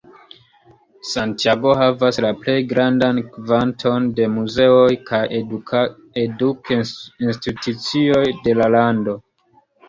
[1.09, 5.21] Santiago havas la plej grandan kvanton de muzeoj kaj
[6.23, 9.17] eduk-institucioj de la lando.